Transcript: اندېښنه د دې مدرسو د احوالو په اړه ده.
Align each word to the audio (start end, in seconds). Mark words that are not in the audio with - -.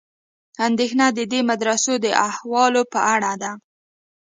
اندېښنه 0.67 1.05
د 1.17 1.19
دې 1.31 1.39
مدرسو 1.49 1.93
د 2.05 2.07
احوالو 2.27 2.81
په 2.93 2.99
اړه 3.13 3.31
ده. 3.41 3.51